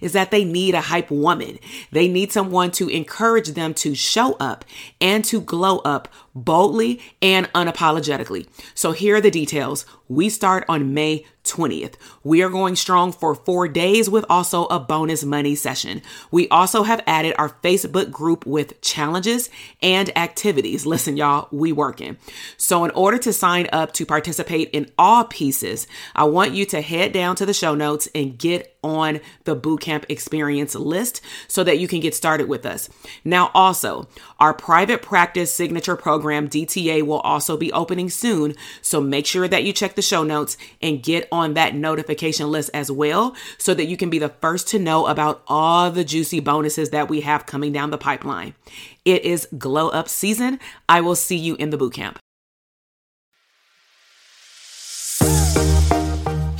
is 0.00 0.12
that 0.12 0.30
they 0.30 0.44
need 0.44 0.74
a 0.74 0.80
hype 0.80 1.10
woman. 1.10 1.58
They 1.92 2.08
need 2.08 2.32
someone 2.32 2.70
to 2.72 2.88
encourage 2.88 3.48
them 3.48 3.74
to 3.74 3.94
show 3.94 4.34
up 4.34 4.64
and 5.00 5.24
to 5.26 5.40
glow 5.40 5.78
up 5.78 6.08
boldly 6.34 7.00
and 7.22 7.50
unapologetically. 7.52 8.46
So 8.74 8.92
here 8.92 9.16
are 9.16 9.20
the 9.20 9.30
details. 9.30 9.86
We 10.08 10.28
start 10.28 10.64
on 10.68 10.94
May 10.94 11.24
20th. 11.46 11.94
We 12.22 12.42
are 12.42 12.50
going 12.50 12.76
strong 12.76 13.12
for 13.12 13.34
four 13.34 13.68
days 13.68 14.10
with 14.10 14.24
also 14.28 14.66
a 14.66 14.78
bonus 14.78 15.24
money 15.24 15.54
session. 15.54 16.02
We 16.30 16.48
also 16.48 16.82
have 16.82 17.02
added 17.06 17.34
our 17.38 17.50
Facebook 17.62 18.10
group 18.10 18.46
with 18.46 18.80
challenges 18.80 19.50
and 19.82 20.16
activities. 20.16 20.86
Listen, 20.86 21.16
y'all, 21.16 21.48
we 21.50 21.72
working. 21.72 22.16
So 22.56 22.84
in 22.84 22.90
order 22.92 23.18
to 23.18 23.32
sign 23.32 23.68
up 23.72 23.92
to 23.94 24.06
participate 24.06 24.70
in 24.70 24.90
all 24.98 25.24
pieces, 25.24 25.86
I 26.14 26.24
want 26.24 26.52
you 26.52 26.66
to 26.66 26.80
head 26.80 27.12
down 27.12 27.36
to 27.36 27.46
the 27.46 27.54
show 27.54 27.74
notes 27.74 28.08
and 28.14 28.38
get 28.38 28.76
on 28.86 29.20
the 29.44 29.56
bootcamp 29.56 30.04
experience 30.08 30.74
list 30.74 31.20
so 31.48 31.64
that 31.64 31.78
you 31.78 31.88
can 31.88 32.00
get 32.00 32.14
started 32.14 32.48
with 32.48 32.64
us. 32.64 32.88
Now, 33.24 33.50
also, 33.52 34.08
our 34.38 34.54
private 34.54 35.02
practice 35.02 35.52
signature 35.52 35.96
program 35.96 36.48
DTA 36.48 37.02
will 37.02 37.20
also 37.20 37.56
be 37.56 37.72
opening 37.72 38.08
soon. 38.10 38.54
So 38.82 39.00
make 39.00 39.26
sure 39.26 39.48
that 39.48 39.64
you 39.64 39.72
check 39.72 39.96
the 39.96 40.02
show 40.02 40.22
notes 40.22 40.56
and 40.80 41.02
get 41.02 41.26
on 41.36 41.54
that 41.54 41.74
notification 41.74 42.50
list 42.50 42.70
as 42.74 42.90
well 42.90 43.34
so 43.58 43.74
that 43.74 43.86
you 43.86 43.96
can 43.96 44.10
be 44.10 44.18
the 44.18 44.28
first 44.28 44.68
to 44.68 44.78
know 44.78 45.06
about 45.06 45.42
all 45.46 45.90
the 45.90 46.04
juicy 46.04 46.40
bonuses 46.40 46.90
that 46.90 47.08
we 47.08 47.20
have 47.20 47.46
coming 47.46 47.72
down 47.72 47.90
the 47.90 47.98
pipeline. 47.98 48.54
It 49.04 49.24
is 49.24 49.48
glow 49.56 49.88
up 49.88 50.08
season. 50.08 50.58
I 50.88 51.00
will 51.00 51.16
see 51.16 51.36
you 51.36 51.54
in 51.56 51.70
the 51.70 51.78
bootcamp. 51.78 52.16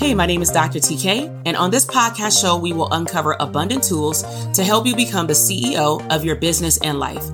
Hey, 0.07 0.15
my 0.15 0.27
name 0.27 0.41
is 0.41 0.53
Dr. 0.53 0.79
TK, 0.79 1.43
and 1.47 1.57
on 1.57 1.73
this 1.73 1.85
podcast 1.85 2.41
show, 2.41 2.57
we 2.57 2.73
will 2.73 2.93
uncover 2.93 3.35
abundant 3.41 3.83
tools 3.83 4.23
to 4.53 4.63
help 4.63 4.87
you 4.87 4.95
become 4.95 5.27
the 5.27 5.33
CEO 5.33 6.01
of 6.15 6.25
your 6.25 6.37
business 6.37 6.79
and 6.81 7.01
life. 7.01 7.25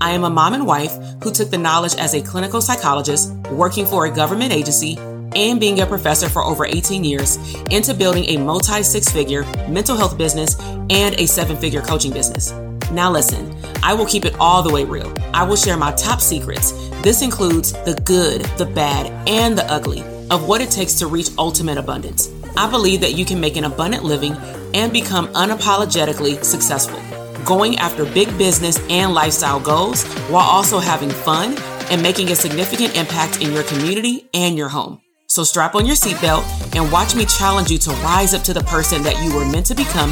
I 0.00 0.12
am 0.12 0.24
a 0.24 0.30
mom 0.30 0.54
and 0.54 0.66
wife 0.66 0.92
who 1.22 1.30
took 1.30 1.50
the 1.50 1.58
knowledge 1.58 1.94
as 1.96 2.14
a 2.14 2.22
clinical 2.22 2.62
psychologist, 2.62 3.30
working 3.50 3.84
for 3.84 4.06
a 4.06 4.10
government 4.10 4.54
agency, 4.54 4.96
and 5.36 5.60
being 5.60 5.80
a 5.80 5.86
professor 5.86 6.28
for 6.28 6.42
over 6.42 6.64
18 6.64 7.04
years 7.04 7.36
into 7.70 7.94
building 7.94 8.24
a 8.28 8.36
multi 8.36 8.82
six 8.82 9.08
figure 9.08 9.42
mental 9.68 9.96
health 9.96 10.16
business 10.18 10.58
and 10.90 11.14
a 11.16 11.26
seven 11.26 11.56
figure 11.56 11.82
coaching 11.82 12.12
business. 12.12 12.52
Now, 12.90 13.10
listen, 13.10 13.54
I 13.82 13.94
will 13.94 14.06
keep 14.06 14.24
it 14.24 14.36
all 14.38 14.62
the 14.62 14.72
way 14.72 14.84
real. 14.84 15.12
I 15.32 15.42
will 15.42 15.56
share 15.56 15.76
my 15.76 15.92
top 15.92 16.20
secrets. 16.20 16.72
This 17.02 17.22
includes 17.22 17.72
the 17.72 18.00
good, 18.04 18.42
the 18.56 18.66
bad, 18.66 19.06
and 19.28 19.58
the 19.58 19.64
ugly 19.64 20.02
of 20.30 20.48
what 20.48 20.60
it 20.60 20.70
takes 20.70 20.94
to 20.94 21.06
reach 21.06 21.28
ultimate 21.38 21.78
abundance. 21.78 22.30
I 22.56 22.70
believe 22.70 23.00
that 23.00 23.14
you 23.14 23.24
can 23.24 23.40
make 23.40 23.56
an 23.56 23.64
abundant 23.64 24.04
living 24.04 24.36
and 24.74 24.92
become 24.92 25.28
unapologetically 25.28 26.44
successful, 26.44 27.00
going 27.44 27.76
after 27.78 28.04
big 28.04 28.36
business 28.38 28.78
and 28.88 29.12
lifestyle 29.12 29.60
goals 29.60 30.04
while 30.28 30.48
also 30.48 30.78
having 30.78 31.10
fun 31.10 31.56
and 31.90 32.02
making 32.02 32.30
a 32.30 32.36
significant 32.36 32.96
impact 32.96 33.42
in 33.42 33.52
your 33.52 33.64
community 33.64 34.28
and 34.32 34.56
your 34.56 34.68
home. 34.68 35.03
So 35.34 35.42
strap 35.42 35.74
on 35.74 35.84
your 35.84 35.96
seatbelt 35.96 36.44
and 36.76 36.92
watch 36.92 37.16
me 37.16 37.24
challenge 37.24 37.68
you 37.68 37.76
to 37.78 37.90
rise 38.04 38.34
up 38.34 38.42
to 38.42 38.54
the 38.54 38.60
person 38.60 39.02
that 39.02 39.20
you 39.20 39.34
were 39.34 39.44
meant 39.44 39.66
to 39.66 39.74
become. 39.74 40.10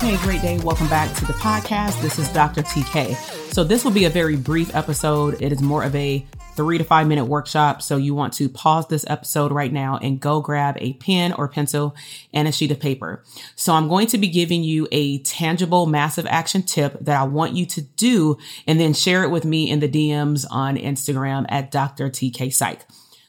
Hey, 0.01 0.15
great 0.23 0.41
day. 0.41 0.57
Welcome 0.59 0.87
back 0.87 1.13
to 1.17 1.25
the 1.25 1.33
podcast. 1.33 2.01
This 2.01 2.17
is 2.17 2.29
Dr. 2.29 2.61
TK. 2.61 3.13
So, 3.51 3.65
this 3.65 3.83
will 3.83 3.91
be 3.91 4.05
a 4.05 4.09
very 4.09 4.37
brief 4.37 4.73
episode. 4.73 5.41
It 5.41 5.51
is 5.51 5.61
more 5.61 5.83
of 5.83 5.93
a 5.93 6.25
three 6.57 6.77
to 6.77 6.83
five 6.83 7.07
minute 7.07 7.25
workshop. 7.25 7.81
So, 7.81 7.95
you 7.95 8.13
want 8.13 8.33
to 8.33 8.49
pause 8.49 8.87
this 8.87 9.05
episode 9.07 9.53
right 9.53 9.71
now 9.71 9.97
and 9.97 10.19
go 10.19 10.41
grab 10.41 10.75
a 10.79 10.93
pen 10.93 11.31
or 11.31 11.47
pencil 11.47 11.95
and 12.33 12.47
a 12.47 12.51
sheet 12.51 12.71
of 12.71 12.79
paper. 12.79 13.23
So, 13.55 13.73
I'm 13.73 13.87
going 13.87 14.07
to 14.07 14.17
be 14.17 14.27
giving 14.27 14.63
you 14.63 14.87
a 14.91 15.19
tangible, 15.19 15.85
massive 15.85 16.25
action 16.25 16.63
tip 16.63 16.97
that 16.99 17.17
I 17.17 17.23
want 17.23 17.53
you 17.53 17.65
to 17.67 17.81
do 17.81 18.37
and 18.67 18.79
then 18.79 18.93
share 18.93 19.23
it 19.23 19.29
with 19.29 19.45
me 19.45 19.69
in 19.69 19.79
the 19.79 19.87
DMs 19.87 20.45
on 20.51 20.75
Instagram 20.75 21.45
at 21.47 21.71
Dr. 21.71 22.09
TK 22.09 22.53
Psych. 22.53 22.81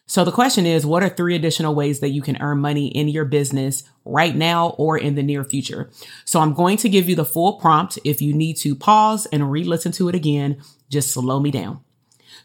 So 0.09 0.25
the 0.25 0.33
question 0.33 0.65
is, 0.65 0.87
what 0.87 1.03
are 1.03 1.11
three 1.11 1.37
additional 1.37 1.75
ways 1.75 2.01
that 2.01 2.09
you 2.09 2.23
can 2.23 2.41
earn 2.41 2.61
money 2.61 2.89
in 2.89 3.09
your 3.09 3.27
business 3.27 3.85
right 4.07 4.35
now 4.35 4.71
or 4.79 4.97
in 4.97 5.17
the 5.17 5.23
near 5.23 5.45
future? 5.45 5.91
So 6.25 6.41
I'm 6.41 6.55
going 6.55 6.79
to 6.79 6.89
give 6.89 7.11
you 7.11 7.15
the 7.15 7.27
full 7.27 7.55
prompt. 7.55 7.99
If 8.05 8.23
you 8.23 8.33
need 8.33 8.57
to 8.59 8.75
pause 8.75 9.27
and 9.27 9.53
re-listen 9.53 9.93
to 9.93 10.09
it 10.09 10.15
again, 10.15 10.63
just 10.89 11.11
slow 11.11 11.41
me 11.41 11.51
down. 11.51 11.85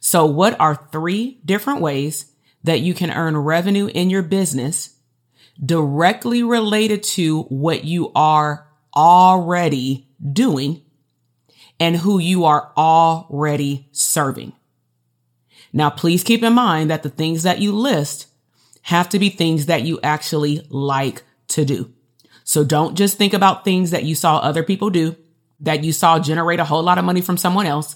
So 0.05 0.25
what 0.25 0.59
are 0.59 0.75
three 0.91 1.39
different 1.45 1.79
ways 1.79 2.33
that 2.61 2.81
you 2.81 2.93
can 2.93 3.09
earn 3.09 3.37
revenue 3.37 3.85
in 3.85 4.09
your 4.09 4.21
business 4.21 4.97
directly 5.65 6.43
related 6.43 7.03
to 7.03 7.43
what 7.43 7.85
you 7.85 8.11
are 8.13 8.67
already 8.93 10.09
doing 10.33 10.81
and 11.79 11.95
who 11.95 12.19
you 12.19 12.43
are 12.43 12.73
already 12.75 13.87
serving? 13.93 14.51
Now, 15.71 15.89
please 15.89 16.21
keep 16.21 16.43
in 16.43 16.51
mind 16.51 16.89
that 16.89 17.03
the 17.03 17.09
things 17.09 17.43
that 17.43 17.59
you 17.59 17.71
list 17.71 18.27
have 18.81 19.07
to 19.07 19.17
be 19.17 19.29
things 19.29 19.67
that 19.67 19.83
you 19.83 20.01
actually 20.03 20.67
like 20.69 21.23
to 21.47 21.63
do. 21.63 21.93
So 22.43 22.65
don't 22.65 22.97
just 22.97 23.17
think 23.17 23.33
about 23.33 23.63
things 23.63 23.91
that 23.91 24.03
you 24.03 24.15
saw 24.15 24.39
other 24.39 24.63
people 24.63 24.89
do, 24.89 25.15
that 25.61 25.85
you 25.85 25.93
saw 25.93 26.19
generate 26.19 26.59
a 26.59 26.65
whole 26.65 26.83
lot 26.83 26.97
of 26.97 27.05
money 27.05 27.21
from 27.21 27.37
someone 27.37 27.67
else. 27.67 27.95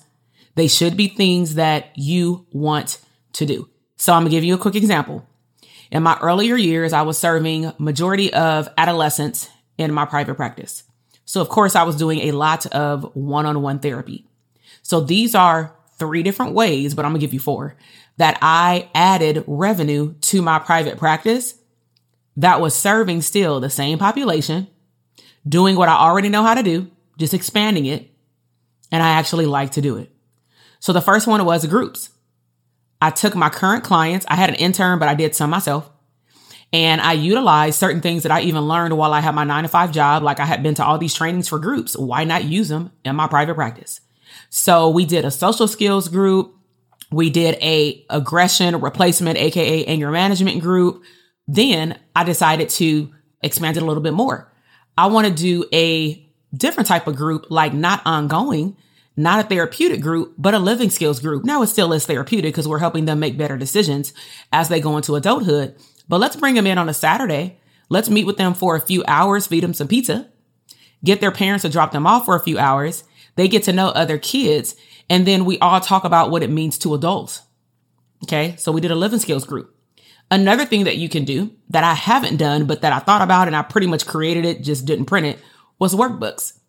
They 0.58 0.68
should 0.68 0.98
be 0.98 1.08
things 1.08 1.54
that 1.54 1.92
you 1.96 2.48
want 2.52 2.98
to 3.34 3.46
do. 3.46 3.70
So 3.96 4.12
I'm 4.12 4.22
gonna 4.22 4.32
give 4.32 4.44
you 4.44 4.56
a 4.56 4.58
quick 4.58 4.74
example. 4.74 5.24
In 5.92 6.02
my 6.02 6.18
earlier 6.20 6.56
years, 6.56 6.94
I 6.94 7.04
was 7.04 7.20
serving 7.20 7.72
majority 7.78 8.34
of 8.34 8.68
adolescents 8.76 9.50
in 9.78 9.94
my 9.94 10.06
private 10.06 10.34
practice. 10.34 10.82
So 11.26 11.42
of 11.42 11.50
course 11.50 11.76
I 11.76 11.84
was 11.84 11.96
doing 11.96 12.22
a 12.22 12.32
lot 12.32 12.66
of 12.66 13.16
one-on-one 13.16 13.80
therapy. 13.80 14.26
So 14.82 15.00
these 15.00 15.36
are 15.36 15.76
three 16.00 16.24
different 16.24 16.54
ways, 16.54 16.96
but 16.96 17.06
I'm 17.06 17.12
gonna 17.12 17.20
give 17.20 17.36
you 17.36 17.40
four 17.40 17.76
that 18.18 18.40
I 18.42 18.90
added 18.96 19.44
revenue 19.46 20.16
to 20.22 20.42
my 20.42 20.58
private 20.58 20.98
practice 20.98 21.54
that 22.36 22.62
was 22.62 22.74
serving 22.74 23.22
still 23.22 23.60
the 23.60 23.70
same 23.70 24.00
population, 24.00 24.70
doing 25.48 25.76
what 25.76 25.88
I 25.88 25.98
already 25.98 26.30
know 26.30 26.42
how 26.42 26.56
to 26.56 26.64
do, 26.64 26.90
just 27.20 27.36
expanding 27.36 27.86
it. 27.86 28.10
And 28.92 29.04
I 29.04 29.10
actually 29.10 29.46
like 29.46 29.74
to 29.74 29.82
do 29.82 29.98
it. 29.98 30.12
So 30.80 30.94
the 30.94 31.02
first 31.02 31.28
one 31.28 31.44
was 31.46 31.66
groups. 31.66 32.10
I 33.02 33.12
took 33.12 33.36
my 33.36 33.50
current 33.50 33.84
clients. 33.84 34.26
I 34.30 34.36
had 34.36 34.50
an 34.50 34.56
intern, 34.56 35.00
but 35.00 35.08
I 35.08 35.16
did 35.16 35.36
some 35.36 35.50
myself. 35.50 35.90
And 36.74 37.00
I 37.00 37.14
utilized 37.14 37.80
certain 37.80 38.02
things 38.02 38.24
that 38.24 38.32
I 38.32 38.42
even 38.42 38.62
learned 38.64 38.98
while 38.98 39.14
I 39.14 39.22
had 39.22 39.36
my 39.36 39.44
nine 39.44 39.64
to 39.64 39.70
five 39.70 39.92
job. 39.92 40.24
Like 40.24 40.40
I 40.40 40.46
had 40.46 40.64
been 40.64 40.76
to 40.76 40.86
all 40.86 40.98
these 40.98 41.14
trainings 41.14 41.48
for 41.48 41.60
groups. 41.60 41.96
Why 41.96 42.24
not 42.24 42.44
use 42.44 42.70
them 42.70 42.92
in 43.06 43.16
my 43.16 43.28
private 43.28 43.56
practice? 43.56 44.02
So 44.50 44.90
we 44.90 45.06
did 45.06 45.26
a 45.26 45.32
social 45.32 45.68
skills 45.68 46.10
group. 46.10 46.54
We 47.10 47.30
did 47.30 47.56
a 47.62 48.06
aggression 48.10 48.82
replacement, 48.82 49.38
AKA 49.38 49.86
anger 49.86 50.12
management 50.12 50.62
group. 50.62 51.04
Then 51.48 51.98
I 52.16 52.26
decided 52.26 52.70
to 52.70 53.14
expand 53.42 53.78
it 53.78 53.84
a 53.84 53.86
little 53.86 54.04
bit 54.04 54.14
more. 54.14 54.52
I 54.98 55.08
want 55.08 55.28
to 55.28 55.34
do 55.34 55.64
a 55.72 56.28
different 56.54 56.88
type 56.88 57.08
of 57.08 57.16
group, 57.16 57.46
like 57.50 57.74
not 57.74 58.02
ongoing, 58.06 58.76
not 59.18 59.44
a 59.44 59.48
therapeutic 59.48 60.00
group, 60.00 60.36
but 60.38 60.54
a 60.54 60.60
living 60.60 60.92
skills 60.92 61.20
group. 61.20 61.44
Now 61.44 61.64
it 61.64 61.68
still 61.68 61.92
is 61.92 62.06
therapeutic 62.06 62.54
because 62.54 62.68
we're 62.68 62.78
helping 62.78 63.06
them 63.06 63.20
make 63.20 63.38
better 63.38 63.58
decisions 63.58 64.14
as 64.54 64.70
they 64.70 64.80
go 64.80 64.96
into 64.96 65.16
adulthood. 65.16 65.76
But 66.08 66.20
let's 66.20 66.36
bring 66.36 66.54
them 66.54 66.68
in 66.68 66.78
on 66.78 66.88
a 66.88 66.94
Saturday. 66.94 67.60
Let's 67.90 68.10
meet 68.10 68.28
with 68.28 68.38
them 68.38 68.54
for 68.54 68.76
a 68.76 68.82
few 68.82 69.04
hours, 69.08 69.48
feed 69.48 69.64
them 69.64 69.74
some 69.74 69.88
pizza, 69.88 70.30
get 71.04 71.20
their 71.20 71.32
parents 71.32 71.64
to 71.64 71.70
drop 71.70 71.92
them 71.92 72.06
off 72.06 72.26
for 72.26 72.36
a 72.36 72.44
few 72.44 72.60
hours, 72.60 73.04
they 73.36 73.48
get 73.48 73.64
to 73.64 73.74
know 73.74 73.90
other 73.90 74.18
kids. 74.18 74.76
And 75.10 75.26
then 75.26 75.46
we 75.46 75.58
all 75.60 75.80
talk 75.80 76.04
about 76.04 76.32
what 76.32 76.44
it 76.44 76.50
means 76.50 76.78
to 76.80 76.94
adults. 76.94 77.42
Okay. 78.24 78.56
So 78.58 78.72
we 78.72 78.82
did 78.82 78.92
a 78.92 78.96
living 78.96 79.20
skills 79.20 79.46
group. 79.46 79.74
Another 80.30 80.66
thing 80.66 80.84
that 80.84 80.98
you 80.98 81.08
can 81.08 81.24
do 81.24 81.52
that 81.70 81.86
I 81.86 81.94
haven't 81.94 82.38
done, 82.38 82.66
but 82.66 82.82
that 82.82 82.92
I 82.92 83.00
thought 83.00 83.22
about 83.22 83.48
and 83.48 83.56
I 83.56 83.62
pretty 83.62 83.88
much 83.88 84.06
created 84.06 84.44
it, 84.44 84.62
just 84.62 84.86
didn't 84.86 85.06
print 85.06 85.26
it, 85.26 85.40
was 85.80 85.96
workbooks. 85.96 86.60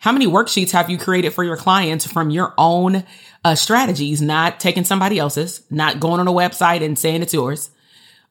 How 0.00 0.12
many 0.12 0.26
worksheets 0.26 0.70
have 0.70 0.88
you 0.88 0.96
created 0.96 1.34
for 1.34 1.44
your 1.44 1.58
clients 1.58 2.06
from 2.06 2.30
your 2.30 2.54
own 2.56 3.04
uh, 3.44 3.54
strategies, 3.54 4.22
not 4.22 4.58
taking 4.58 4.84
somebody 4.84 5.18
else's, 5.18 5.62
not 5.70 6.00
going 6.00 6.20
on 6.20 6.26
a 6.26 6.32
website 6.32 6.82
and 6.82 6.98
saying 6.98 7.20
it's 7.20 7.34
yours, 7.34 7.70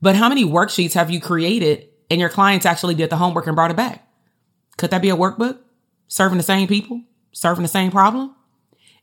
but 0.02 0.16
how 0.16 0.30
many 0.30 0.44
worksheets 0.44 0.94
have 0.94 1.12
you 1.12 1.22
created 1.22 1.88
and 2.10 2.20
your 2.20 2.30
clients 2.30 2.66
actually 2.66 2.96
did 2.96 3.12
the 3.12 3.18
homework 3.18 3.46
and 3.46 3.56
brought 3.56 3.70
it 3.70 3.78
back? 3.78 4.04
Could 4.78 4.90
that 4.90 5.04
be 5.04 5.12
a 5.12 5.16
workbook? 5.16 5.60
Serving 6.08 6.40
the 6.40 6.44
same 6.44 6.68
people, 6.68 7.04
serving 7.34 7.62
the 7.62 7.68
same 7.68 7.92
problem? 7.92 8.34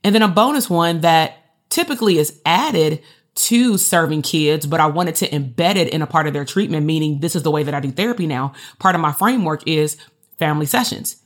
And 0.03 0.13
then 0.13 0.23
a 0.23 0.29
bonus 0.29 0.69
one 0.69 1.03
that 1.03 1.37
typically 1.69 2.19
is 2.19 2.41
added 2.45 3.01
to 3.37 3.79
serving 3.79 4.23
kids, 4.23 4.67
but 4.67 4.81
I 4.81 4.87
wanted 4.87 5.15
to 5.17 5.29
embed 5.29 5.77
it 5.77 5.91
in 5.91 6.03
a 6.03 6.07
part 6.07 6.27
of 6.27 6.33
their 6.33 6.45
treatment, 6.45 6.85
meaning 6.85 7.21
this 7.21 7.37
is 7.37 7.45
the 7.45 7.51
way 7.53 7.63
that 7.63 7.75
I 7.75 7.81
do 7.81 7.93
therapy 7.93 8.27
now. 8.27 8.55
Part 8.81 8.97
of 8.97 9.01
my 9.01 9.13
framework 9.13 9.63
is 9.69 9.97
family 10.41 10.67
sessions. 10.67 11.23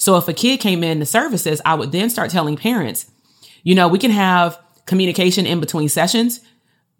So 0.00 0.16
if 0.16 0.26
a 0.28 0.32
kid 0.32 0.60
came 0.60 0.82
in 0.82 0.98
the 0.98 1.04
services, 1.04 1.60
I 1.62 1.74
would 1.74 1.92
then 1.92 2.08
start 2.08 2.30
telling 2.30 2.56
parents, 2.56 3.04
you 3.62 3.74
know, 3.74 3.86
we 3.86 3.98
can 3.98 4.10
have 4.10 4.58
communication 4.86 5.44
in 5.44 5.60
between 5.60 5.90
sessions, 5.90 6.40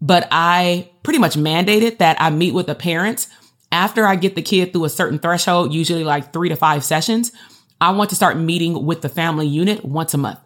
but 0.02 0.28
I 0.30 0.90
pretty 1.02 1.18
much 1.18 1.34
mandated 1.34 1.96
that 1.98 2.20
I 2.20 2.28
meet 2.28 2.52
with 2.52 2.66
the 2.66 2.74
parents 2.74 3.28
after 3.72 4.06
I 4.06 4.16
get 4.16 4.34
the 4.34 4.42
kid 4.42 4.74
through 4.74 4.84
a 4.84 4.90
certain 4.90 5.18
threshold, 5.18 5.72
usually 5.72 6.04
like 6.04 6.34
three 6.34 6.50
to 6.50 6.56
five 6.56 6.84
sessions. 6.84 7.32
I 7.80 7.90
want 7.92 8.10
to 8.10 8.16
start 8.16 8.36
meeting 8.36 8.84
with 8.84 9.00
the 9.00 9.08
family 9.08 9.46
unit 9.46 9.82
once 9.82 10.12
a 10.12 10.18
month. 10.18 10.38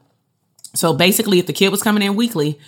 So 0.74 0.92
basically, 0.92 1.40
if 1.40 1.48
the 1.48 1.52
kid 1.52 1.70
was 1.70 1.82
coming 1.82 2.04
in 2.04 2.14
weekly, 2.14 2.60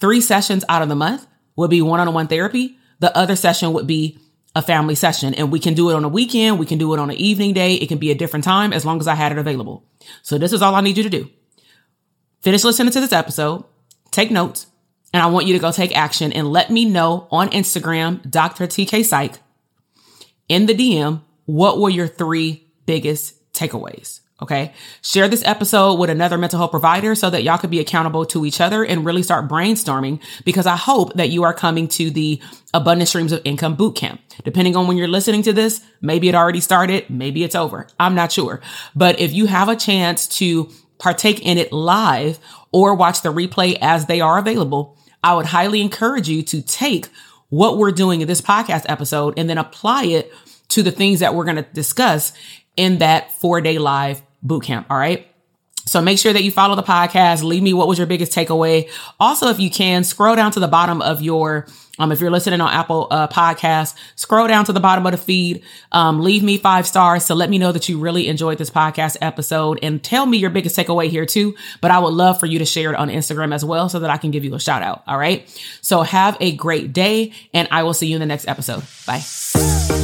three 0.00 0.22
sessions 0.22 0.64
out 0.70 0.80
of 0.80 0.88
the 0.88 0.94
month 0.94 1.26
would 1.56 1.68
be 1.68 1.82
one 1.82 2.00
on 2.00 2.14
one 2.14 2.28
therapy. 2.28 2.78
The 3.00 3.14
other 3.14 3.36
session 3.36 3.74
would 3.74 3.86
be 3.86 4.18
a 4.54 4.62
family 4.62 4.94
session 4.94 5.34
and 5.34 5.50
we 5.50 5.58
can 5.58 5.74
do 5.74 5.90
it 5.90 5.94
on 5.94 6.04
a 6.04 6.08
weekend. 6.08 6.58
We 6.58 6.66
can 6.66 6.78
do 6.78 6.92
it 6.94 7.00
on 7.00 7.10
an 7.10 7.16
evening 7.16 7.52
day. 7.52 7.74
It 7.74 7.88
can 7.88 7.98
be 7.98 8.10
a 8.10 8.14
different 8.14 8.44
time 8.44 8.72
as 8.72 8.84
long 8.84 9.00
as 9.00 9.08
I 9.08 9.14
had 9.14 9.32
it 9.32 9.38
available. 9.38 9.84
So 10.22 10.38
this 10.38 10.52
is 10.52 10.62
all 10.62 10.74
I 10.74 10.80
need 10.80 10.96
you 10.96 11.02
to 11.02 11.10
do. 11.10 11.30
Finish 12.42 12.62
listening 12.62 12.92
to 12.92 13.00
this 13.00 13.12
episode, 13.12 13.64
take 14.10 14.30
notes, 14.30 14.66
and 15.12 15.22
I 15.22 15.26
want 15.26 15.46
you 15.46 15.54
to 15.54 15.58
go 15.58 15.72
take 15.72 15.96
action 15.96 16.32
and 16.32 16.52
let 16.52 16.70
me 16.70 16.84
know 16.84 17.26
on 17.30 17.48
Instagram, 17.50 18.28
Dr. 18.28 18.66
TK 18.66 19.04
Psych, 19.04 19.38
in 20.48 20.66
the 20.66 20.74
DM, 20.74 21.22
what 21.46 21.80
were 21.80 21.88
your 21.88 22.06
three 22.06 22.66
biggest 22.84 23.52
takeaways? 23.52 24.20
Okay. 24.42 24.72
Share 25.00 25.28
this 25.28 25.44
episode 25.44 25.94
with 25.94 26.10
another 26.10 26.36
mental 26.36 26.58
health 26.58 26.72
provider 26.72 27.14
so 27.14 27.30
that 27.30 27.44
y'all 27.44 27.56
could 27.56 27.70
be 27.70 27.78
accountable 27.78 28.26
to 28.26 28.44
each 28.44 28.60
other 28.60 28.84
and 28.84 29.04
really 29.04 29.22
start 29.22 29.48
brainstorming 29.48 30.20
because 30.44 30.66
I 30.66 30.74
hope 30.74 31.14
that 31.14 31.30
you 31.30 31.44
are 31.44 31.54
coming 31.54 31.86
to 31.88 32.10
the 32.10 32.42
abundant 32.74 33.08
streams 33.08 33.30
of 33.30 33.40
income 33.44 33.76
boot 33.76 33.94
camp. 33.94 34.20
Depending 34.42 34.74
on 34.74 34.88
when 34.88 34.96
you're 34.96 35.06
listening 35.06 35.42
to 35.42 35.52
this, 35.52 35.82
maybe 36.00 36.28
it 36.28 36.34
already 36.34 36.60
started. 36.60 37.08
Maybe 37.08 37.44
it's 37.44 37.54
over. 37.54 37.86
I'm 38.00 38.16
not 38.16 38.32
sure. 38.32 38.60
But 38.96 39.20
if 39.20 39.32
you 39.32 39.46
have 39.46 39.68
a 39.68 39.76
chance 39.76 40.26
to 40.38 40.68
partake 40.98 41.40
in 41.40 41.56
it 41.56 41.72
live 41.72 42.40
or 42.72 42.96
watch 42.96 43.22
the 43.22 43.32
replay 43.32 43.78
as 43.80 44.06
they 44.06 44.20
are 44.20 44.38
available, 44.38 44.98
I 45.22 45.34
would 45.34 45.46
highly 45.46 45.80
encourage 45.80 46.28
you 46.28 46.42
to 46.42 46.60
take 46.60 47.08
what 47.50 47.78
we're 47.78 47.92
doing 47.92 48.20
in 48.20 48.26
this 48.26 48.40
podcast 48.40 48.84
episode 48.88 49.34
and 49.38 49.48
then 49.48 49.58
apply 49.58 50.06
it 50.06 50.32
to 50.70 50.82
the 50.82 50.90
things 50.90 51.20
that 51.20 51.36
we're 51.36 51.44
going 51.44 51.56
to 51.56 51.62
discuss 51.62 52.32
in 52.76 52.98
that 52.98 53.30
four 53.32 53.60
day 53.60 53.78
live 53.78 54.22
boot 54.44 54.64
camp. 54.64 54.86
All 54.90 54.98
right. 54.98 55.26
So 55.86 56.00
make 56.00 56.18
sure 56.18 56.32
that 56.32 56.42
you 56.42 56.50
follow 56.50 56.76
the 56.76 56.82
podcast. 56.82 57.42
Leave 57.42 57.62
me 57.62 57.74
what 57.74 57.88
was 57.88 57.98
your 57.98 58.06
biggest 58.06 58.32
takeaway. 58.32 58.90
Also, 59.20 59.48
if 59.48 59.60
you 59.60 59.70
can, 59.70 60.04
scroll 60.04 60.36
down 60.36 60.52
to 60.52 60.60
the 60.60 60.68
bottom 60.68 61.02
of 61.02 61.20
your 61.20 61.66
um, 61.98 62.10
if 62.10 62.20
you're 62.20 62.30
listening 62.30 62.60
on 62.60 62.72
Apple 62.72 63.06
uh, 63.10 63.28
Podcasts, 63.28 63.94
scroll 64.16 64.48
down 64.48 64.64
to 64.64 64.72
the 64.72 64.80
bottom 64.80 65.06
of 65.06 65.12
the 65.12 65.18
feed. 65.18 65.62
Um, 65.92 66.20
leave 66.20 66.42
me 66.42 66.58
five 66.58 66.88
stars 66.88 67.26
to 67.26 67.36
let 67.36 67.48
me 67.48 67.58
know 67.58 67.70
that 67.70 67.88
you 67.88 67.98
really 67.98 68.26
enjoyed 68.26 68.58
this 68.58 68.70
podcast 68.70 69.16
episode 69.20 69.78
and 69.80 70.02
tell 70.02 70.26
me 70.26 70.38
your 70.38 70.50
biggest 70.50 70.76
takeaway 70.76 71.08
here 71.08 71.24
too. 71.24 71.54
But 71.80 71.92
I 71.92 72.00
would 72.00 72.12
love 72.12 72.40
for 72.40 72.46
you 72.46 72.58
to 72.58 72.64
share 72.64 72.92
it 72.92 72.96
on 72.96 73.10
Instagram 73.10 73.54
as 73.54 73.64
well 73.64 73.88
so 73.88 74.00
that 74.00 74.10
I 74.10 74.16
can 74.16 74.32
give 74.32 74.44
you 74.44 74.54
a 74.54 74.60
shout 74.60 74.82
out. 74.82 75.04
All 75.06 75.18
right. 75.18 75.48
So 75.82 76.02
have 76.02 76.36
a 76.40 76.56
great 76.56 76.92
day 76.92 77.32
and 77.52 77.68
I 77.70 77.84
will 77.84 77.94
see 77.94 78.08
you 78.08 78.16
in 78.16 78.20
the 78.20 78.26
next 78.26 78.48
episode. 78.48 78.82
Bye. 79.06 80.03